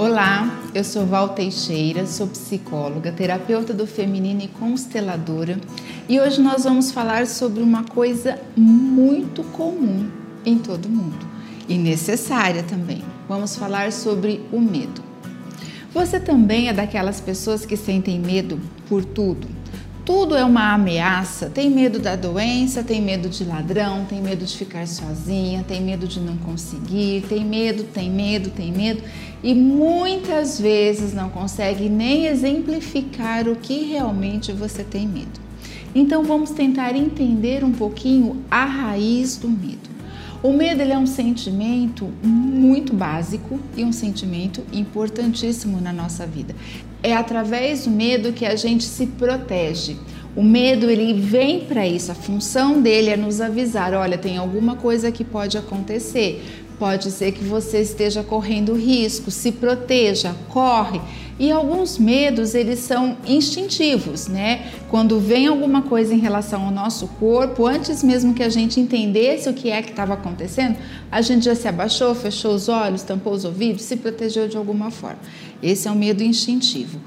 [0.00, 5.58] Olá, eu sou Val Teixeira, sou psicóloga, terapeuta do feminino e consteladora,
[6.08, 10.08] e hoje nós vamos falar sobre uma coisa muito comum
[10.46, 11.26] em todo mundo
[11.68, 13.02] e necessária também.
[13.28, 15.02] Vamos falar sobre o medo.
[15.92, 19.48] Você também é daquelas pessoas que sentem medo por tudo?
[20.08, 21.50] Tudo é uma ameaça.
[21.50, 26.08] Tem medo da doença, tem medo de ladrão, tem medo de ficar sozinha, tem medo
[26.08, 29.02] de não conseguir, tem medo, tem medo, tem medo
[29.42, 35.38] e muitas vezes não consegue nem exemplificar o que realmente você tem medo.
[35.94, 39.97] Então vamos tentar entender um pouquinho a raiz do medo.
[40.40, 46.54] O medo ele é um sentimento muito básico e um sentimento importantíssimo na nossa vida.
[47.02, 49.96] É através do medo que a gente se protege.
[50.36, 54.76] O medo ele vem para isso, a função dele é nos avisar, olha, tem alguma
[54.76, 56.67] coisa que pode acontecer.
[56.78, 61.00] Pode ser que você esteja correndo risco, se proteja, corre.
[61.38, 64.72] E alguns medos, eles são instintivos, né?
[64.88, 69.48] Quando vem alguma coisa em relação ao nosso corpo, antes mesmo que a gente entendesse
[69.48, 70.76] o que é que estava acontecendo,
[71.10, 74.90] a gente já se abaixou, fechou os olhos, tampou os ouvidos, se protegeu de alguma
[74.90, 75.20] forma.
[75.62, 77.00] Esse é um medo instintivo.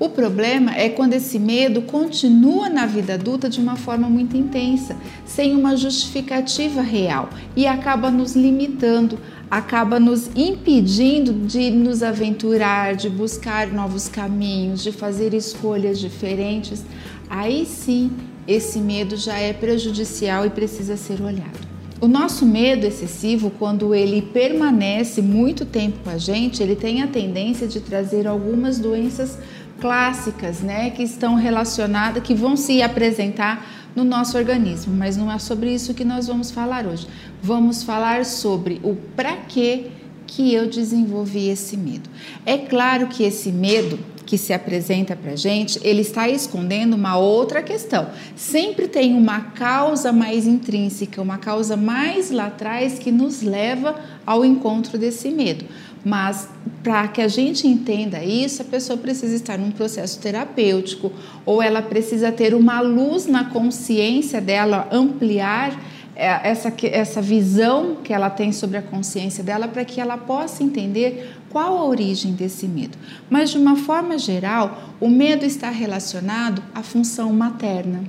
[0.00, 4.96] O problema é quando esse medo continua na vida adulta de uma forma muito intensa,
[5.26, 9.18] sem uma justificativa real e acaba nos limitando,
[9.50, 16.82] acaba nos impedindo de nos aventurar, de buscar novos caminhos, de fazer escolhas diferentes.
[17.28, 18.10] Aí sim,
[18.48, 21.68] esse medo já é prejudicial e precisa ser olhado.
[22.00, 27.06] O nosso medo excessivo, quando ele permanece muito tempo com a gente, ele tem a
[27.06, 29.38] tendência de trazer algumas doenças
[29.80, 35.38] clássicas, né, que estão relacionadas, que vão se apresentar no nosso organismo, mas não é
[35.38, 37.08] sobre isso que nós vamos falar hoje.
[37.42, 39.90] Vamos falar sobre o para que
[40.26, 42.08] que eu desenvolvi esse medo.
[42.46, 43.98] É claro que esse medo
[44.30, 48.06] que se apresenta para gente, ele está escondendo uma outra questão.
[48.36, 54.44] Sempre tem uma causa mais intrínseca, uma causa mais lá atrás que nos leva ao
[54.44, 55.64] encontro desse medo.
[56.04, 56.48] Mas
[56.80, 61.10] para que a gente entenda isso, a pessoa precisa estar num processo terapêutico
[61.44, 65.76] ou ela precisa ter uma luz na consciência dela, ampliar
[66.22, 71.34] essa, essa visão que ela tem sobre a consciência dela para que ela possa entender
[71.48, 72.98] qual a origem desse medo.
[73.30, 78.04] Mas, de uma forma geral, o medo está relacionado à função materna.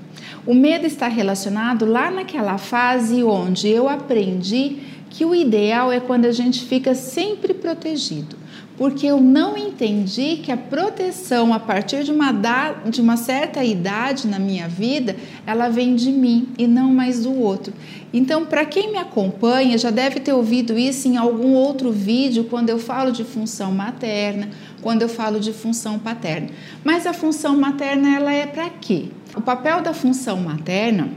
[0.46, 4.80] O medo está relacionado lá naquela fase onde eu aprendi
[5.10, 8.36] que o ideal é quando a gente fica sempre protegido,
[8.82, 12.32] porque eu não entendi que a proteção a partir de uma,
[12.90, 15.16] de uma certa idade na minha vida,
[15.46, 17.72] ela vem de mim e não mais do outro.
[18.12, 22.72] Então, para quem me acompanha, já deve ter ouvido isso em algum outro vídeo quando
[22.72, 24.50] eu falo de função materna,
[24.82, 26.50] quando eu falo de função paterna.
[26.84, 29.10] Mas a função materna ela é para quê?
[29.36, 31.10] O papel da função materna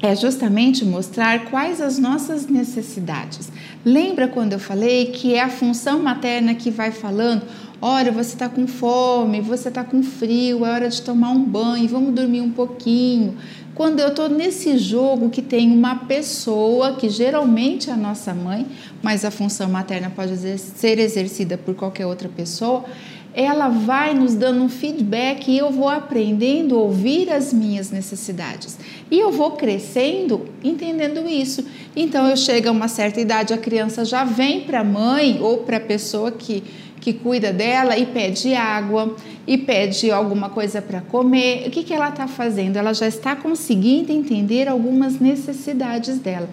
[0.00, 3.50] é justamente mostrar quais as nossas necessidades.
[3.84, 7.42] Lembra quando eu falei que é a função materna que vai falando:
[7.80, 11.88] olha, você está com fome, você está com frio, é hora de tomar um banho,
[11.88, 13.36] vamos dormir um pouquinho.
[13.74, 18.66] Quando eu estou nesse jogo que tem uma pessoa, que geralmente é a nossa mãe,
[19.00, 22.84] mas a função materna pode ser exercida por qualquer outra pessoa,
[23.34, 28.78] ela vai nos dando um feedback e eu vou aprendendo a ouvir as minhas necessidades.
[29.10, 31.64] E eu vou crescendo entendendo isso.
[31.94, 35.58] Então eu chego a uma certa idade, a criança já vem para a mãe ou
[35.58, 36.62] para a pessoa que,
[37.00, 39.14] que cuida dela e pede água
[39.46, 41.68] e pede alguma coisa para comer.
[41.68, 42.76] O que, que ela está fazendo?
[42.76, 46.48] Ela já está conseguindo entender algumas necessidades dela.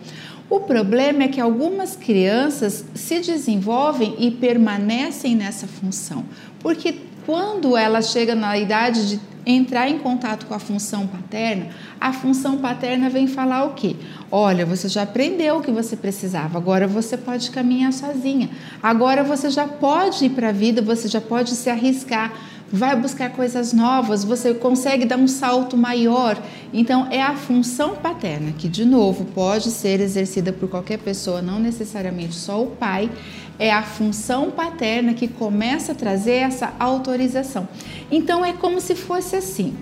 [0.49, 6.23] O problema é que algumas crianças se desenvolvem e permanecem nessa função,
[6.65, 6.95] porque
[7.27, 11.67] quando ela chega na idade de entrar em contato com a função paterna,
[12.01, 13.95] a função paterna vem falar o quê?
[14.31, 18.49] Olha, você já aprendeu o que você precisava, agora você pode caminhar sozinha,
[18.81, 22.33] agora você já pode ir para a vida, você já pode se arriscar
[22.71, 26.37] vai buscar coisas novas, você consegue dar um salto maior.
[26.73, 31.59] Então, é a função paterna, que de novo pode ser exercida por qualquer pessoa, não
[31.59, 33.09] necessariamente só o pai.
[33.57, 37.67] É a função paterna que começa a trazer essa autorização.
[38.11, 39.73] Então, é como se fosse assim: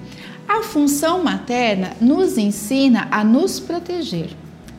[0.48, 4.30] a função materna nos ensina a nos proteger,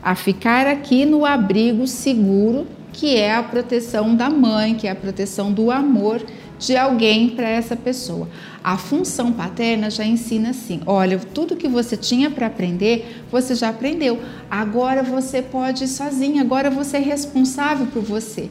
[0.01, 4.95] a ficar aqui no abrigo seguro, que é a proteção da mãe, que é a
[4.95, 6.21] proteção do amor
[6.59, 8.27] de alguém para essa pessoa.
[8.63, 13.69] A função paterna já ensina assim: olha, tudo que você tinha para aprender, você já
[13.69, 14.19] aprendeu.
[14.49, 18.49] Agora você pode ir sozinha, agora você é responsável por você.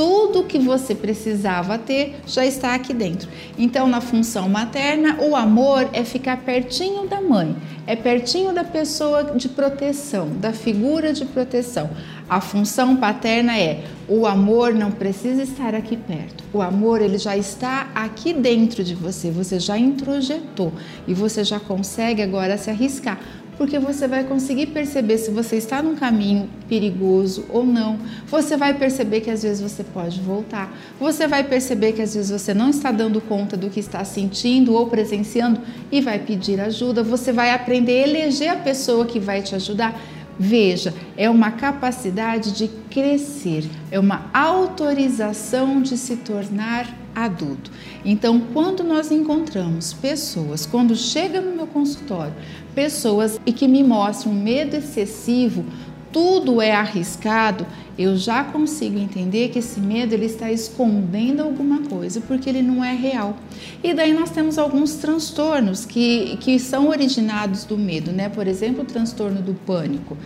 [0.00, 3.28] Tudo que você precisava ter já está aqui dentro.
[3.58, 7.54] Então, na função materna, o amor é ficar pertinho da mãe,
[7.86, 11.90] é pertinho da pessoa de proteção, da figura de proteção.
[12.30, 16.44] A função paterna é o amor não precisa estar aqui perto.
[16.50, 20.72] O amor ele já está aqui dentro de você, você já introjetou
[21.06, 23.18] e você já consegue agora se arriscar
[23.60, 27.98] porque você vai conseguir perceber se você está num caminho perigoso ou não.
[28.26, 30.74] Você vai perceber que às vezes você pode voltar.
[30.98, 34.72] Você vai perceber que às vezes você não está dando conta do que está sentindo
[34.72, 35.60] ou presenciando
[35.92, 37.02] e vai pedir ajuda.
[37.02, 39.94] Você vai aprender a eleger a pessoa que vai te ajudar.
[40.38, 47.70] Veja, é uma capacidade de crescer, é uma autorização de se tornar adulto.
[48.04, 52.34] Então, quando nós encontramos pessoas, quando chega no meu consultório,
[52.74, 55.64] pessoas e que me mostram medo excessivo,
[56.12, 57.66] tudo é arriscado,
[57.96, 62.82] eu já consigo entender que esse medo ele está escondendo alguma coisa, porque ele não
[62.84, 63.36] é real.
[63.84, 68.28] E daí nós temos alguns transtornos que, que são originados do medo, né?
[68.28, 70.16] Por exemplo, o transtorno do pânico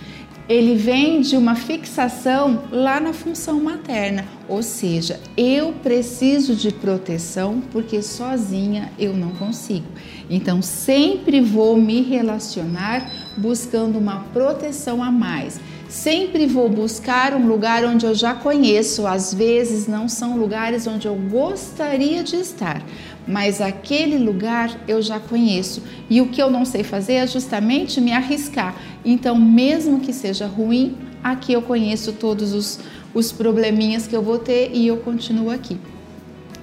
[0.48, 7.62] ele vem de uma fixação lá na função materna, ou seja, eu preciso de proteção
[7.72, 9.86] porque sozinha eu não consigo.
[10.28, 15.58] Então, sempre vou me relacionar buscando uma proteção a mais.
[15.88, 21.06] Sempre vou buscar um lugar onde eu já conheço, às vezes não são lugares onde
[21.06, 22.82] eu gostaria de estar,
[23.26, 28.00] mas aquele lugar eu já conheço e o que eu não sei fazer é justamente
[28.00, 28.74] me arriscar.
[29.04, 32.80] Então, mesmo que seja ruim, aqui eu conheço todos os,
[33.14, 35.78] os probleminhas que eu vou ter e eu continuo aqui.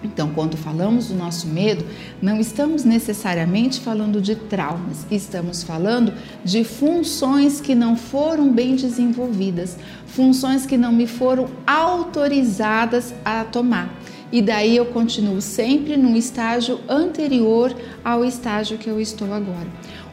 [0.04, 1.86] Então, quando falamos do nosso medo,
[2.20, 6.14] não estamos necessariamente falando de traumas, estamos falando
[6.44, 9.78] de funções que não foram bem desenvolvidas,
[10.08, 14.01] funções que não me foram autorizadas a tomar.
[14.32, 19.68] E daí eu continuo sempre num estágio anterior ao estágio que eu estou agora.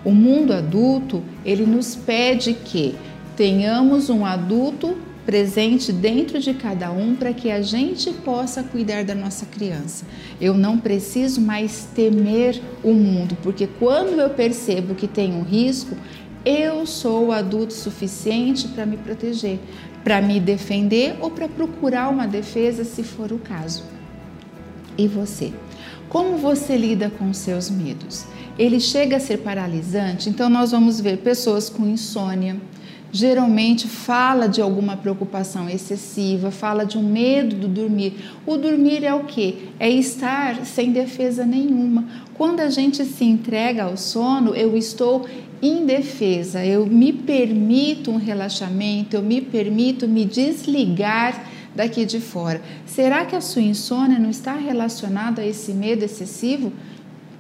[0.05, 2.97] O mundo adulto, ele nos pede que
[3.37, 9.15] tenhamos um adulto presente dentro de cada um para que a gente possa cuidar da
[9.15, 10.07] nossa criança.
[10.41, 15.95] Eu não preciso mais temer o mundo, porque quando eu percebo que tem um risco,
[16.45, 19.61] eu sou adulto suficiente para me proteger,
[20.03, 23.98] para me defender ou para procurar uma defesa se for o caso.
[24.99, 25.53] E você?
[26.09, 28.25] Como você lida com seus medos?
[28.59, 32.57] Ele chega a ser paralisante, então nós vamos ver pessoas com insônia,
[33.13, 38.15] geralmente fala de alguma preocupação excessiva, fala de um medo do dormir.
[38.45, 39.69] O dormir é o que?
[39.79, 42.05] É estar sem defesa nenhuma.
[42.35, 45.27] Quando a gente se entrega ao sono, eu estou
[45.63, 51.47] indefesa, eu me permito um relaxamento, eu me permito me desligar
[51.79, 52.61] daqui de fora.
[52.85, 56.73] Será que a sua insônia não está relacionada a esse medo excessivo?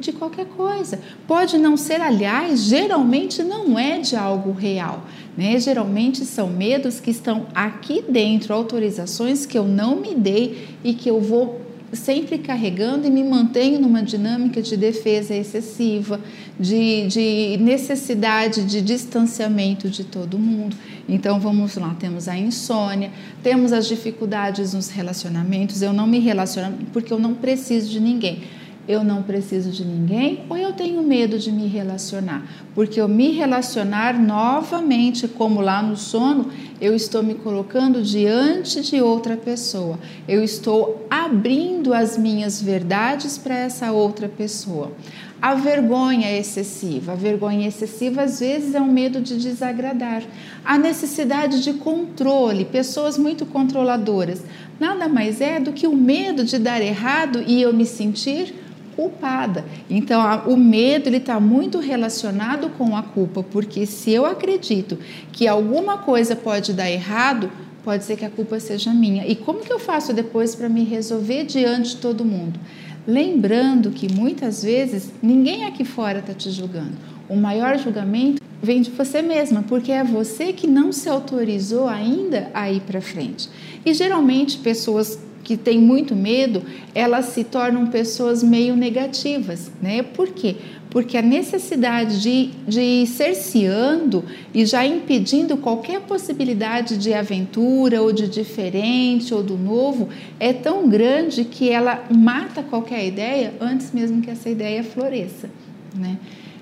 [0.00, 1.00] de qualquer coisa.
[1.26, 5.02] Pode não ser, aliás, geralmente não é de algo real,
[5.36, 5.58] né?
[5.58, 11.10] Geralmente são medos que estão aqui dentro, autorizações que eu não me dei e que
[11.10, 11.60] eu vou
[11.92, 16.20] sempre carregando e me mantenho numa dinâmica de defesa excessiva,
[16.58, 20.76] de, de necessidade de distanciamento de todo mundo.
[21.08, 23.10] Então vamos lá, temos a insônia,
[23.42, 25.80] temos as dificuldades nos relacionamentos.
[25.80, 28.42] Eu não me relaciono porque eu não preciso de ninguém
[28.88, 32.42] eu não preciso de ninguém ou eu tenho medo de me relacionar?
[32.74, 39.02] Porque eu me relacionar novamente, como lá no sono, eu estou me colocando diante de
[39.02, 39.98] outra pessoa.
[40.26, 44.92] Eu estou abrindo as minhas verdades para essa outra pessoa.
[45.40, 47.12] A vergonha excessiva.
[47.12, 50.22] A vergonha excessiva às vezes é um medo de desagradar.
[50.64, 54.42] A necessidade de controle, pessoas muito controladoras.
[54.80, 58.52] Nada mais é do que o medo de dar errado e eu me sentir
[58.98, 59.64] culpada.
[59.88, 64.98] Então, a, o medo ele está muito relacionado com a culpa, porque se eu acredito
[65.30, 67.48] que alguma coisa pode dar errado,
[67.84, 69.24] pode ser que a culpa seja minha.
[69.24, 72.58] E como que eu faço depois para me resolver diante de todo mundo?
[73.06, 76.98] Lembrando que muitas vezes ninguém aqui fora está te julgando.
[77.28, 82.50] O maior julgamento vem de você mesma, porque é você que não se autorizou ainda
[82.52, 83.48] a ir para frente.
[83.86, 86.62] E geralmente pessoas que têm muito medo,
[86.94, 90.02] elas se tornam pessoas meio negativas, né?
[90.02, 90.56] Por quê?
[90.90, 98.12] Porque a necessidade de, de ir cerceando e já impedindo qualquer possibilidade de aventura ou
[98.12, 104.20] de diferente ou do novo é tão grande que ela mata qualquer ideia antes mesmo
[104.20, 105.48] que essa ideia floresça,
[105.94, 106.18] né?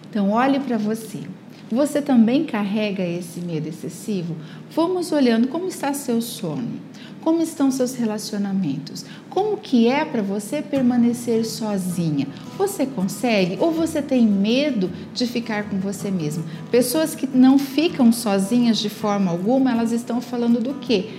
[0.09, 1.23] Então, olhe para você.
[1.71, 4.37] Você também carrega esse medo excessivo?
[4.71, 6.81] Vamos olhando como está seu sono,
[7.23, 12.29] como estão seus relacionamentos, como que é para você permanecer sozinha.
[12.57, 16.45] Você consegue ou você tem medo de ficar com você mesmo?
[16.71, 21.11] Pessoas que não ficam sozinhas de forma alguma, elas estão falando do quê?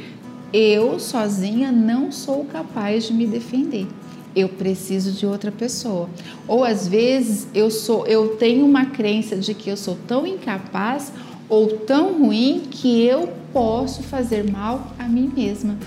[0.53, 3.85] Eu sozinha não sou capaz de me defender
[4.37, 6.07] eu preciso de outra pessoa.
[6.47, 11.11] Ou às vezes eu sou, eu tenho uma crença de que eu sou tão incapaz
[11.49, 15.77] ou tão ruim que eu posso fazer mal a mim mesma.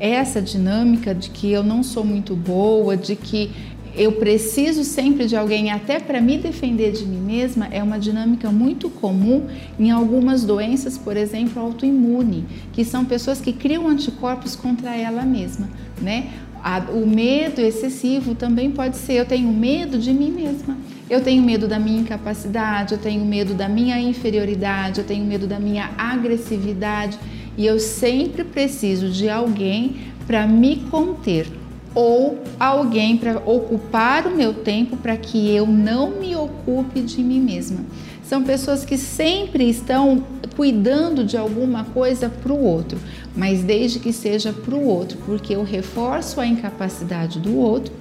[0.00, 3.50] Essa dinâmica de que eu não sou muito boa, de que
[3.94, 8.50] eu preciso sempre de alguém até para me defender de mim mesma é uma dinâmica
[8.50, 9.46] muito comum
[9.78, 15.68] em algumas doenças, por exemplo, autoimune, que são pessoas que criam anticorpos contra ela mesma,
[16.00, 16.30] né?
[16.62, 20.76] A, o medo excessivo também pode ser: eu tenho medo de mim mesma,
[21.10, 25.46] eu tenho medo da minha incapacidade, eu tenho medo da minha inferioridade, eu tenho medo
[25.46, 27.18] da minha agressividade
[27.56, 31.46] e eu sempre preciso de alguém para me conter
[31.94, 37.40] ou alguém para ocupar o meu tempo para que eu não me ocupe de mim
[37.40, 37.80] mesma.
[38.22, 40.24] São pessoas que sempre estão
[40.56, 42.98] cuidando de alguma coisa para o outro,
[43.36, 47.92] mas desde que seja para o outro, porque eu reforço a incapacidade do outro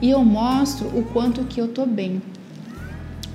[0.00, 2.22] e eu mostro o quanto que eu estou bem,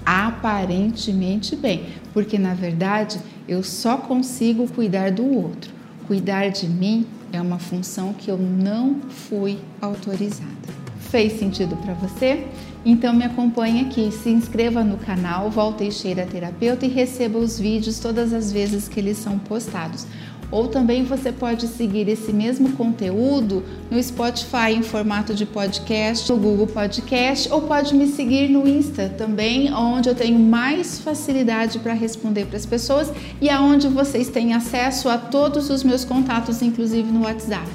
[0.06, 5.72] aparentemente bem, porque na verdade eu só consigo cuidar do outro.
[6.08, 10.83] Cuidar de mim é uma função que eu não fui autorizada.
[11.14, 12.44] Fez sentido para você?
[12.84, 18.00] Então me acompanhe aqui, se inscreva no canal Val Teixeira Terapeuta e receba os vídeos
[18.00, 20.08] todas as vezes que eles são postados.
[20.50, 26.40] Ou também você pode seguir esse mesmo conteúdo no Spotify em formato de podcast, no
[26.40, 31.94] Google Podcast, ou pode me seguir no Insta também, onde eu tenho mais facilidade para
[31.94, 37.12] responder para as pessoas e aonde vocês têm acesso a todos os meus contatos, inclusive
[37.12, 37.70] no WhatsApp.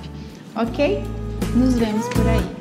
[0.56, 1.04] Ok?
[1.54, 2.57] Nos vemos por aí.